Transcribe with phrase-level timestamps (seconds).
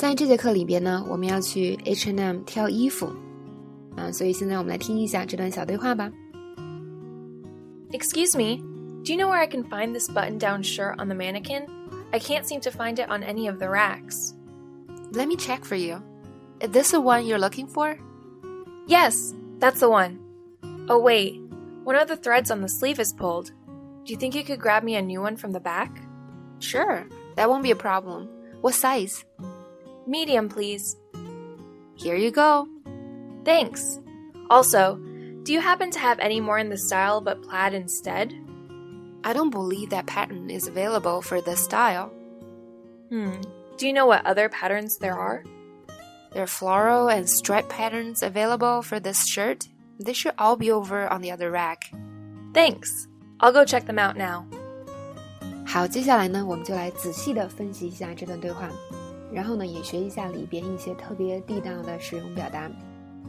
[0.00, 3.10] 在这节课里边呢，我们要去 H&M 挑衣服
[3.96, 6.10] 啊，所以现在我们来听一下这段小对话吧。
[7.92, 8.58] Excuse me,
[9.04, 11.66] do you know where I can find this button down shirt on the mannequin?
[12.12, 14.34] I can't seem to find it on any of the racks.
[15.12, 16.02] Let me check for you.
[16.60, 17.96] Is this the one you're looking for?
[18.86, 20.18] Yes, that's the one.
[20.88, 21.40] Oh, wait,
[21.84, 23.50] one of the threads on the sleeve is pulled.
[24.04, 25.90] Do you think you could grab me a new one from the back?
[26.58, 27.06] Sure,
[27.36, 28.28] that won't be a problem.
[28.60, 29.24] What size?
[30.06, 30.96] Medium, please.
[31.94, 32.68] Here you go.
[33.44, 34.00] Thanks.
[34.50, 35.00] Also,
[35.42, 38.32] do you happen to have any more in the style but plaid instead?
[39.24, 42.12] I don't believe that pattern is available for this style.
[43.10, 43.40] Hmm.
[43.76, 45.42] Do you know what other patterns there are?
[46.32, 49.68] There are floral and stripe patterns available for this shirt.
[49.98, 51.90] They should all be over on the other rack.
[52.52, 52.90] Thanks.
[53.40, 54.46] I'll go check them out now.
[55.66, 58.70] 好，接下来呢，我们就来仔细的分析一下这段对话，
[59.31, 62.69] 然后呢，也学一下里边一些特别地道的使用表达。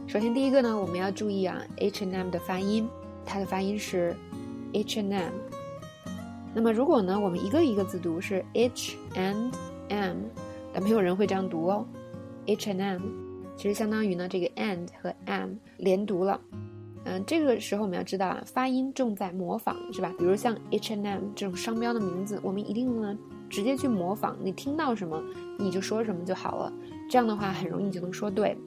[0.05, 2.87] 首先，第一个呢，我们要注意啊，H and M 的发音，
[3.25, 4.15] 它的发音是
[4.73, 5.33] H and M。
[6.53, 9.53] 那么，如果呢，我们一个一个字读是 H and
[9.89, 10.17] M，
[10.73, 11.85] 但没有人会这样读哦。
[12.45, 13.01] H and M
[13.55, 16.39] 其实相当于呢，这个 and 和 m 连读了。
[17.05, 20.13] 嗯，这个时候我们要知道啊，发音重在模仿，是吧？
[20.17, 23.17] 比如像 H and M 这种商标的名字，我们一定呢
[23.53, 25.21] 直接去模仿，你听到什么
[25.59, 26.73] 你就说什么就好了。
[27.07, 28.57] 这样的话很容易就能说对。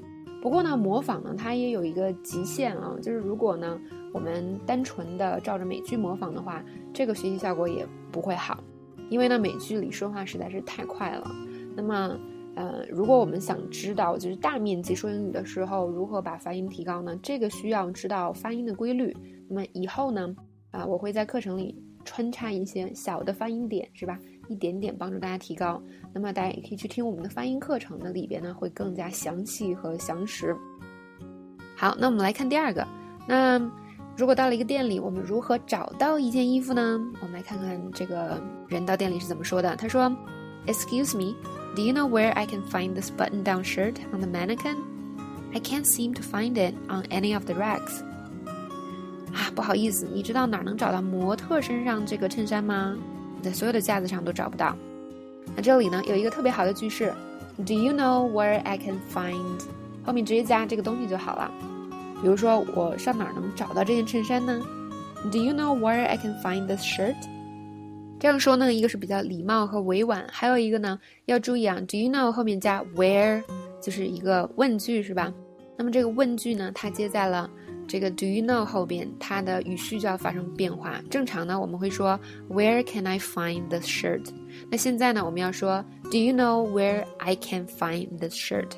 [0.41, 3.81] 不过呢，模仿呢它也有一个极限啊，就是如果呢
[4.15, 8.63] 我们单纯的照着美剧模仿的话，这个学习效果也不会好，
[9.11, 11.29] 因为呢美剧里说话实在是太快了。
[11.75, 12.17] 那么。
[12.59, 17.15] 呃，如果我们想知道就是大面积说英语的时候如何把发音提高呢？
[17.23, 19.15] 这个需要知道发音的规律。
[19.47, 20.35] 那么以后呢，
[20.71, 24.19] 啊，我会在课程里穿插一些小的发音点，是吧？
[24.49, 25.83] 一点点帮助大家提高。
[26.13, 30.57] 那么大家也可以去听我们的发音课程，那里边呢会更加详细和详实。
[31.77, 32.87] 好，那我们来看第二个。
[33.29, 33.59] 那
[34.17, 36.99] 如果到了一个店里，我们如何找到一件衣服呢？
[37.21, 39.77] 我们来看看这个人到店里是怎么说的。
[39.77, 40.11] 他说
[40.67, 41.35] ：“Excuse me。”
[41.77, 44.77] Do you know where I can find this button down shirt on the mannequin?
[45.53, 48.01] I can't seem to find it on any of the racks.
[49.35, 52.97] 啊，不好意思，你知道哪能找到模特身上这个衬衫吗？
[53.47, 54.77] 在所有的架子上都找不到。
[55.55, 57.15] 那这里呢有一个特别好的句式
[57.65, 59.63] ，Do you know where I can find？
[60.05, 61.51] 后面直接加这个东西就好了。
[62.21, 64.61] 比如说，我上哪儿能找到这件衬衫呢
[65.31, 67.15] ？Do you know where I can find this shirt？
[68.19, 73.43] 这样说呢，一个是比较礼貌和委婉，还有一个呢要注意啊，Do you know 后面加 where
[73.81, 75.33] 就是一个问句是吧？
[75.77, 77.49] 那么这个问句呢，它接在了
[77.87, 81.01] 这个 Do you know 后边，它的语序就要发生变化。
[81.11, 82.19] 正常呢，我们会说
[82.51, 84.27] Where can I find this shirt？
[84.71, 88.73] 那现在呢，我们要说 Do you know where I can find this shirt？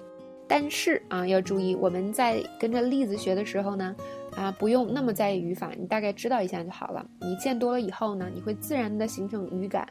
[0.47, 3.95] 但是啊，要注意我们在跟着例子学的时候呢。
[4.37, 7.05] 啊，不用那么在意语法，你大概知道一下就好了。
[7.21, 9.89] 你见多了以后呢，你会自然的形成语感。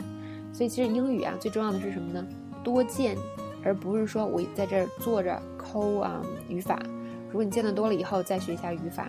[0.54, 2.26] 所以其实英语啊，最重要的是什么呢？
[2.64, 3.18] 多见，
[3.62, 6.82] 而不是说我在这儿坐着抠啊语法。
[7.28, 9.08] 如果你见得多了以后再学一下语法，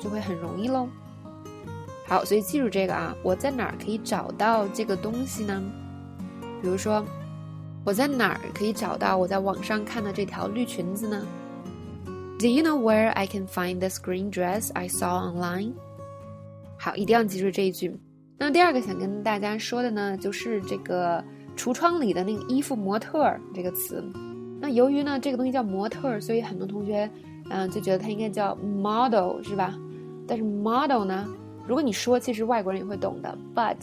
[0.00, 0.88] 就会很容易喽。
[2.06, 5.62] 好，所以记住这个啊，我在哪儿可以找到这个东西呢？
[6.60, 7.04] 比如说，
[7.84, 11.24] 我在哪儿可以找到我在网上看的这条绿裙子呢
[12.38, 15.72] ？Do you know where I can find this green dress I saw online？
[16.78, 17.96] 好，一定要记住这一句。
[18.36, 21.22] 那么第二个想跟大家说的呢，就是这个
[21.56, 24.02] 橱窗里的那个衣服模特儿这个词。
[24.60, 27.08] 那由于呢这个东西叫模特儿，所以很多同学
[27.50, 29.78] 嗯就觉得它应该叫 model 是吧？
[30.26, 31.28] 但是 model 呢，
[31.66, 33.36] 如果你说，其实外国人也会懂的。
[33.54, 33.76] But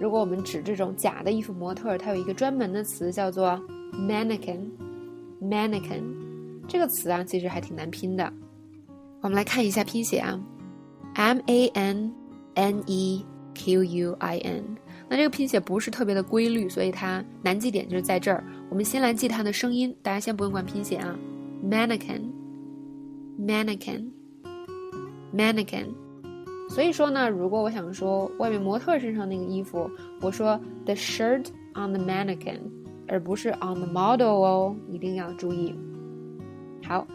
[0.00, 3.60] 如果我们指这种假的衣服模特，它有一个专门的词叫做
[3.92, 6.02] mannequin，mannequin。
[6.66, 8.32] 这个词啊，其实还挺难拼的。
[9.20, 10.40] 我们来看一下拼写啊
[11.14, 12.12] ，M A N
[12.54, 14.64] N E Q U I N。
[15.08, 18.42] 那这个拼写不是特别的规律，所以它难记点就是在这儿。
[18.70, 21.14] 我们先来记它的声音，大家先不用管拼写啊
[21.62, 22.22] ，mannequin
[23.40, 24.10] Mannequin,
[25.34, 25.86] mannequin。
[26.68, 29.90] 所以说呢，如果我想说外面模特身上那个衣服，
[30.20, 32.60] 我说 the shirt on the mannequin，
[33.08, 35.74] 而不是 on the model 哦，一定要注意。
[36.86, 37.06] 好，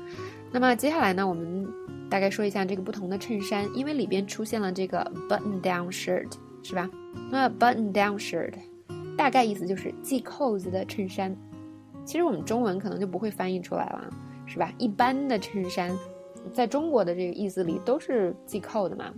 [0.51, 1.65] 那么接下来呢，我们
[2.09, 4.99] 大概说一下这个不同的衬衫，因为里边出现了这个
[5.29, 6.33] button-down shirt，
[6.63, 6.89] 是吧？
[7.31, 8.53] 那 button-down shirt
[9.15, 11.35] 大概意思就是系扣子的衬衫。
[12.03, 14.09] 其实我们中文可能就不会翻译出来了，
[14.45, 14.73] 是吧？
[14.77, 15.91] 一般的衬衫，
[16.53, 19.13] 在中国的这个意思里都是系扣的嘛。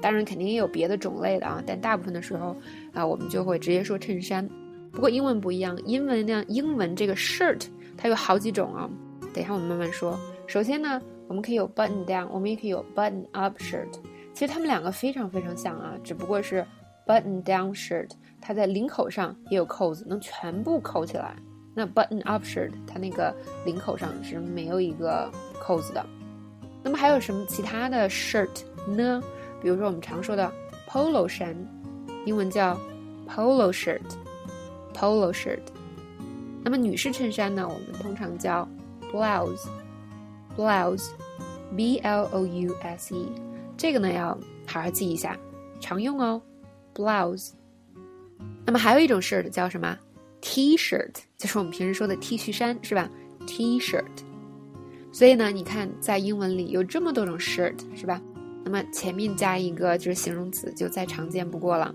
[0.00, 2.56] 当然肯定也有别的种类的啊，但大部分的时候
[2.92, 4.48] 啊，我们就会直接说衬衫。
[4.92, 7.66] 不过英文不一样，英文呢，英文这个 shirt
[7.96, 8.88] 它有好几种啊。
[9.34, 10.18] 等一下我们慢慢说。
[10.46, 13.92] 首先呢，我们可以有 button down，我们也可以有 button up shirt。
[14.32, 16.64] 其实它们两个非常非常像啊，只不过是
[17.04, 18.10] button down shirt
[18.40, 21.34] 它在领口上也有扣子，能全部扣起来。
[21.74, 23.34] 那 button up shirt 它那个
[23.66, 25.28] 领口上是没有一个
[25.60, 26.06] 扣子的。
[26.82, 29.20] 那么还有什么其他的 shirt 呢？
[29.60, 30.52] 比如说我们常说的
[30.88, 31.56] polo 衫，
[32.24, 32.78] 英文叫
[33.28, 35.58] polo shirt，polo shirt。
[36.62, 38.68] 那么女士衬衫呢，我们通常叫
[39.12, 43.26] blouse，blouse，b l o u s e。
[43.76, 45.36] 这个呢要好好记一下，
[45.80, 46.40] 常用哦
[46.94, 47.50] ，blouse。
[48.64, 49.98] 那么还有一种 shirt 叫什么
[50.40, 53.08] ？T-shirt 就是我们平时说的 T 恤衫，是吧
[53.46, 54.04] ？T-shirt。
[55.18, 58.22] 所以呢，你看在英文里有这么多种 shirt，是吧？
[58.64, 61.92] 那么前面加一个就是形容词，就再常见不过了。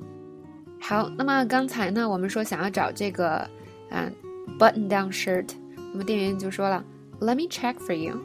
[0.78, 3.50] 好，那么刚才呢，我们说想要找这个
[3.90, 4.12] 啊
[4.60, 6.84] button-down shirt，那么店员就说了
[7.22, 8.20] ，Let me check for you，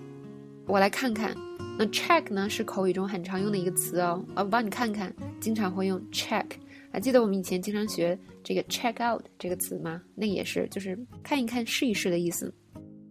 [0.67, 1.33] 我来看看。
[1.79, 6.45] 那 check 呢是口语中很常用的一个词哦，我帮你看看，经常会用 check。
[6.91, 10.03] 还记得我们以前经常学这个 check out 这个词吗？
[10.17, 12.53] 那也是，就是看一看、试一试的意思。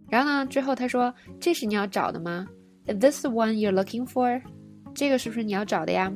[0.09, 2.47] 然后呢，之后他说：“这是你要找的吗？
[2.85, 4.41] Is this the one you're looking for？
[4.93, 6.11] 这个是不是你要找的呀？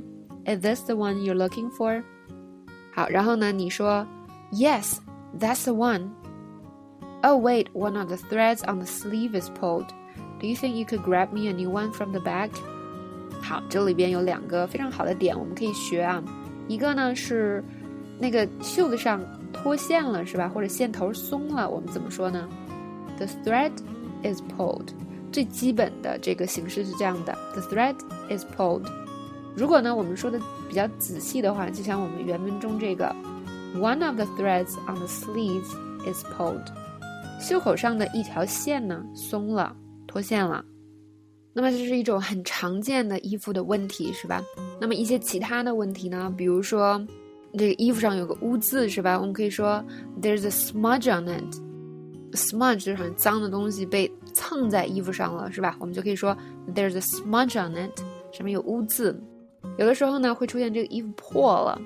[0.45, 2.03] Is this the one you're looking for？
[2.93, 4.05] 好，然后呢，你说：
[4.51, 4.97] Yes,
[5.39, 6.09] that's the one.
[7.23, 9.87] Oh wait, one of the threads on the sleeve is pulled.
[10.39, 12.51] Do you think you could grab me a new one from the back？
[13.41, 16.23] 好，这里边有两个非常好的点，我们可以学啊。
[16.67, 17.63] 一个呢是
[18.19, 19.19] 那个袖子上
[19.51, 20.47] 脱线了，是吧？
[20.47, 22.47] 或者线头松了，我们怎么说呢
[23.22, 23.72] ？The thread
[24.24, 24.88] is pulled。
[25.30, 27.94] 最基本的这个形式是这样的：The thread
[28.36, 28.86] is pulled。
[29.54, 33.14] 如果呢我们说的比较仔细的话，就像我们原文中这个
[33.76, 35.70] ：One of the threads on the sleeves
[36.04, 36.66] is pulled。
[37.40, 39.76] 袖口上的一条线呢松了，
[40.06, 40.64] 脱线了。
[41.52, 44.42] 那么这是一种很常见的衣服的问题，是吧？
[44.80, 46.32] 那么一些其他的问题呢？
[46.36, 47.00] 比如说，
[47.56, 49.18] 这个衣服上有个污渍，是吧？
[49.18, 49.84] 我们可以说
[50.20, 51.71] There's a smudge on it。
[52.32, 55.76] Smudge 就是很脏的东西被蹭在衣服上了，是吧？
[55.78, 56.36] 我们就可以说
[56.74, 58.00] There's a smudge on it，
[58.32, 59.18] 上面有污渍。
[59.78, 61.80] 有的时候呢，会出现这个衣服破了。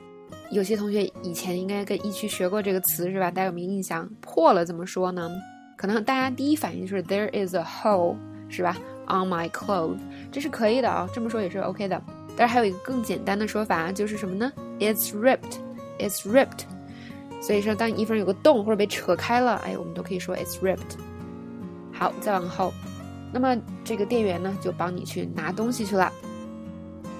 [0.50, 3.30] 有些同学以前应该跟一区学过这个词，是吧？
[3.30, 4.08] 大家有没有印象？
[4.20, 5.30] 破了怎么说呢？
[5.76, 8.16] 可能大家第一反应就是 There is a hole，
[8.48, 8.76] 是吧
[9.06, 9.98] ？On my clothes，
[10.32, 12.00] 这是可以的啊，这么说也是 OK 的。
[12.36, 16.64] 但是还有一个更简单的说法，就是什么呢？It's ripped，it's ripped。
[17.46, 20.98] 所以说，当你衣服上有个洞或者被扯开了，哎，我们都可以说 It's ripped。
[21.92, 22.74] 好，再往后，
[23.32, 26.12] 那么这个店员呢，就帮你去拿东西去了。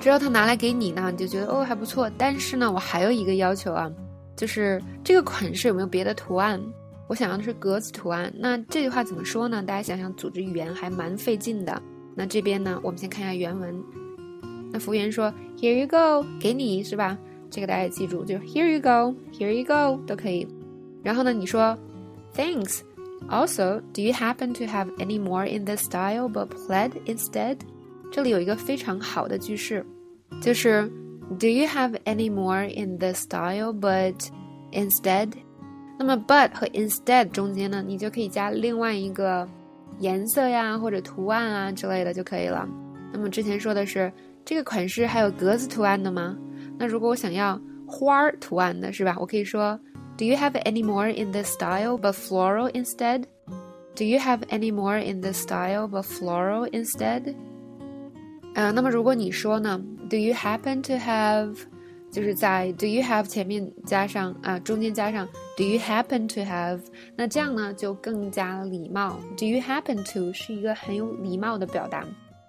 [0.01, 2.11] 之后他拿来给你呢，你就觉得哦还不错。
[2.19, 3.89] 但是呢，我还有一个要求啊，
[4.35, 6.61] 就是这个款式有没有别的图案？
[7.07, 9.63] 我想要的是格子图案，那这句话怎么说呢？
[9.63, 11.81] 大家想想，组织语言还蛮费劲的。
[12.17, 13.81] 那这边呢，我们先看一下原文。
[14.73, 17.17] 那服务员说：“Here you go，给你是吧？
[17.56, 20.48] 这个大家也记住，就 Here you go，Here you go 都可以。
[21.04, 21.78] 然后呢，你说
[22.36, 27.58] Thanks。Also, do you happen to have any more in this style but plaid instead？
[28.12, 29.86] 这里有一个非常好的句式，
[30.42, 30.90] 就是
[31.40, 34.16] Do you have any more in this style but
[34.72, 35.32] instead？
[36.00, 39.48] 那么，but 和 instead 中间呢，你就可以加另外一个
[40.00, 42.68] 颜色呀，或者图案啊之类的就可以了。
[43.14, 44.12] 那么之前说的是
[44.44, 46.36] 这个款式还有格子图案的吗？
[46.78, 49.16] 那如果我想要花儿图案的，是吧？
[49.20, 49.80] 我可以说，
[50.18, 55.22] Do you have any more in this style but floral instead？Do you have any more in
[55.22, 57.34] this style but floral instead？
[58.54, 61.58] 呃，那么如果你说呢，Do you happen to have？
[62.12, 66.82] 就是在 Do you have 前面加上啊，中间加上 Do you happen to have？
[67.16, 69.18] 那这样呢就更加礼貌。
[69.38, 72.06] Do you happen to 是一个很有礼貌的表达，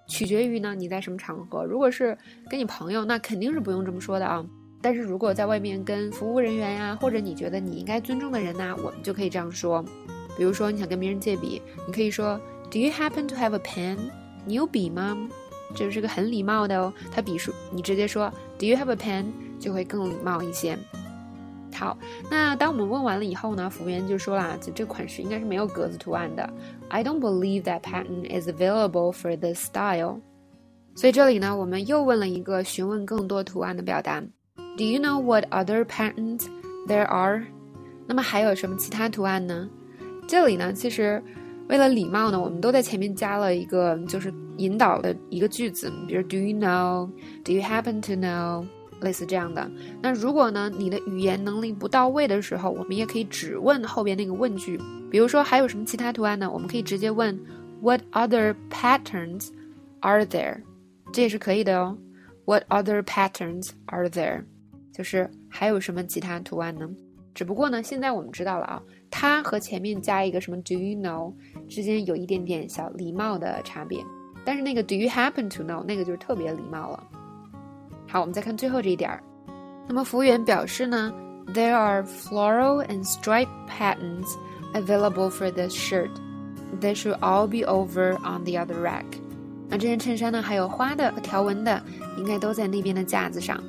[0.08, 1.64] 取决于呢你在什么场合。
[1.66, 2.18] 如果是
[2.50, 4.46] 跟你朋友，那肯定是不用这么说的啊。
[4.82, 9.84] 但是如果在外面跟服务人员呀，或者你觉得你应该尊重的人呐，我们就可以这样说。
[10.38, 13.98] 比如说你想跟别人借笔，你可以说 Do you happen to have a pen？
[14.46, 15.18] 你有笔吗？
[15.76, 16.94] 这是个很礼貌的哦。
[17.12, 19.26] 他笔数，你直接说 Do you have a pen？
[19.60, 20.78] 就会更礼貌一些。
[21.77, 21.97] 好，
[22.31, 26.49] 那当我们问完了以后呢，服务员就说啦，这这款式应该是没有格子图案的。
[26.91, 30.21] I don't believe that pattern is available for this style。
[30.95, 34.21] 所以这里呢，我们又问了一个询问更多图案的表达。
[34.77, 36.47] Do you know what other patterns
[36.87, 37.43] there are？
[38.07, 39.69] 那么还有什么其他图案呢？
[40.29, 41.23] 这里呢，其实
[41.69, 48.67] 为了礼貌呢，我们都在前面加了一个就是引导的一个句子，比如 Do you know？Do you happen to know？
[49.02, 49.70] 类似这样的。
[50.02, 54.80] 那如果呢，你的语言能力不到位的时候，我们也可以只问后边那个问句。
[55.10, 56.50] 比如说还有什么其他图案呢？
[56.52, 57.40] 我们可以直接问
[57.82, 59.50] What other patterns
[60.02, 60.62] are there？
[61.14, 61.98] 这也是可以的哦。
[62.46, 64.44] What other patterns are there？
[64.94, 66.90] 就是还有什么其他图案呢？
[67.34, 71.34] 只不过呢，现在我们知道了啊，它和前面加一个什么 Do you know
[71.70, 74.04] 之间有一点点小礼貌的差别。
[74.44, 77.04] 但是那个 Do you happen to know 那个就是特别礼貌了。
[78.08, 79.22] 好，我们再看最后这一点儿。
[79.88, 81.14] 那么服务员表示呢
[81.54, 84.28] ，There are floral and stripe patterns
[84.74, 86.10] available for this shirt.
[86.82, 89.06] They should all be over on the other rack.
[89.70, 91.82] 那这件衬衫呢，还有花的和条纹的，
[92.18, 93.62] 应该都在那边的架子上。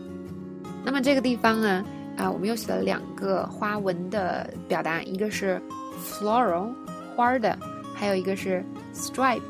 [0.85, 1.85] 那么这个地方呢，
[2.16, 5.61] 啊，我们又写了两个花纹的表达，一个是
[6.00, 6.73] floral
[7.16, 7.59] 花的，
[7.95, 8.64] 还有一个是
[8.95, 9.42] striped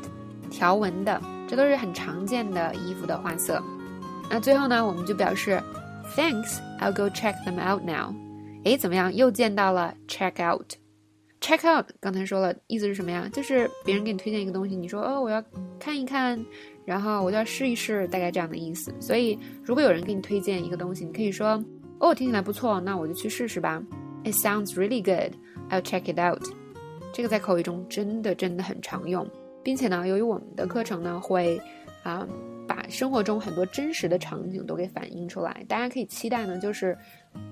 [0.49, 3.61] 条纹的，这都是很常见的衣服的花色。
[4.29, 5.61] 那最后呢，我们就表示
[6.15, 8.13] Thanks, I'll go check them out now。
[8.63, 9.13] 诶，怎么样？
[9.13, 10.73] 又见到了 check out。
[11.41, 13.29] check out 刚才说了，意思是什么呀？
[13.31, 15.41] 就是别人给你推荐一个东西，你说哦，我要
[15.79, 16.43] 看一看，
[16.85, 18.93] 然后我就要试一试，大概这样的意思。
[18.99, 21.63] 所以，如果有人给你推荐一个东西，你可以说
[21.99, 23.81] 哦，听起来不错，那我就去试试吧。
[24.25, 25.33] It sounds really good.
[25.69, 26.43] I'll check it out。
[27.13, 29.25] 这个在口语中真的真的很常用，
[29.63, 31.59] 并且呢，由于我们的课程呢会
[32.03, 32.27] 啊。
[32.69, 36.95] 把生活中很多真实的场景都给反映出来，大家可以期待呢，就是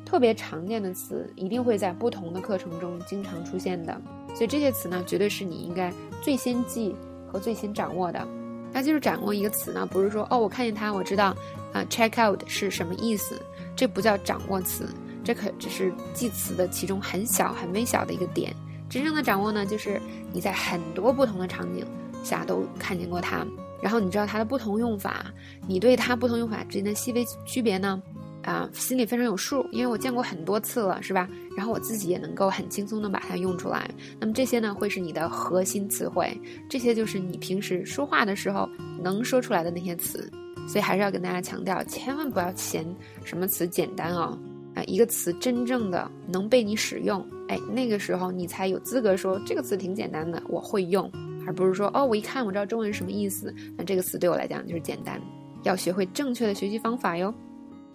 [0.06, 4.00] 特别常见的词一定会在不同的课程中经常出现的，
[4.36, 6.96] 所以这些词呢，绝对是你应该最先记
[7.28, 8.28] 和最先掌握的。
[8.72, 11.36] 那就是掌握一个词呢，不是说哦，我看见它，我知道
[11.74, 13.42] 啊，check out 是什么意思，
[13.76, 14.88] 这不叫掌握词，
[15.24, 18.56] 这可只是记词的其中很小很微小的一个点。
[18.88, 20.00] 真正的掌握呢，就是
[20.32, 21.84] 你在很多不同的场景
[22.24, 23.44] 下都看见过它。
[23.82, 25.26] 然后你知道它的不同用法，
[25.68, 28.02] 你对它不同用法之间的细微区别呢，
[28.44, 31.30] 啊，心里非常有数，因为我见过很多次了，是吧？
[31.56, 33.90] 然后我自己也能够很轻松的把它用出来。
[34.20, 38.70] 那么这些呢，会是你的核心词汇，这些就是你平时说话的时候
[39.02, 40.30] 能说出来的那些词。
[40.68, 42.86] 所以还是要跟大家强调，千万不要嫌
[43.24, 44.38] 什么词简单哦，
[44.76, 51.10] 啊，一个词真正的能被你使用，哎，那个时候你才有资格说这个词挺简单的，我会用。
[51.48, 55.20] 而不是说哦，我一看我知道中文什么意思，那这个词对我来讲就是简单。
[55.64, 57.34] 要学会正确的学习方法哟。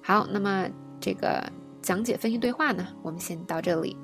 [0.03, 0.69] 好，那么
[0.99, 1.41] 这个
[1.81, 3.97] 讲解分析对话呢，我们先到这里。